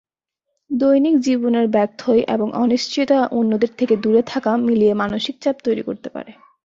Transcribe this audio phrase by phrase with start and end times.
[0.71, 6.31] দৈনন্দিন জীবনের ব্যত্যয় এবং অনিশ্চয়তা অন্যদের থেকে দূরে থাকা মিলিয়ে মানসিক চাপ তৈরি করতে পারে।